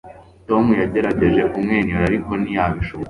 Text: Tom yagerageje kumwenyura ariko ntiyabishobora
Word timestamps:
Tom 0.47 0.65
yagerageje 0.81 1.41
kumwenyura 1.53 2.03
ariko 2.09 2.31
ntiyabishobora 2.41 2.99